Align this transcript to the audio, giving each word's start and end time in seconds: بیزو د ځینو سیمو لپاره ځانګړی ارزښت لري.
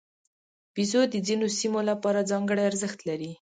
بیزو 0.73 1.01
د 1.13 1.15
ځینو 1.27 1.47
سیمو 1.59 1.79
لپاره 1.89 2.27
ځانګړی 2.31 2.61
ارزښت 2.69 2.99
لري. 3.09 3.29